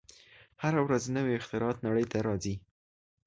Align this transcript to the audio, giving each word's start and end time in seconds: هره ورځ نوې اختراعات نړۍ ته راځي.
هره 0.61 0.79
ورځ 0.85 1.03
نوې 1.15 1.33
اختراعات 1.35 1.77
نړۍ 1.85 2.05
ته 2.11 2.17
راځي. 2.27 2.55